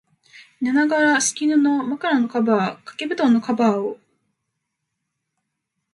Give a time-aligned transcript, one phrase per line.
[0.59, 1.57] 寝ながら、敷布、
[1.87, 3.99] 枕のカバー、掛け蒲団のカバーを、